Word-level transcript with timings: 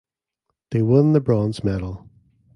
They 0.71 0.81
won 0.81 1.13
the 1.13 1.19
bronze 1.21 1.63
medal. 1.63 2.09